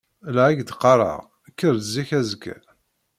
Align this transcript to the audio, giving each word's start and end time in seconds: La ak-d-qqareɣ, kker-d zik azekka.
La 0.33 0.43
ak-d-qqareɣ, 0.49 1.19
kker-d 1.53 1.81
zik 1.93 2.09
azekka. 2.19 2.55